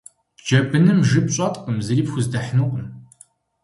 Джэбыным 0.43 0.99
жып 1.09 1.27
щӏэткъым, 1.35 1.77
зыри 1.85 2.03
пхуздэхьынукъым. 2.07 2.85